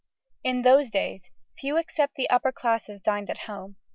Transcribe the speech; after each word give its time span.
In 0.43 0.63
those 0.63 0.89
days, 0.89 1.29
few 1.59 1.77
except 1.77 2.15
the 2.15 2.27
upper 2.31 2.51
classes 2.51 2.99
dined 3.01 3.29
at 3.29 3.41
home. 3.41 3.75